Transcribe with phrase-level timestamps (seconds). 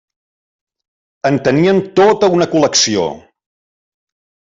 [1.31, 3.09] En tenien tota una col·lecció.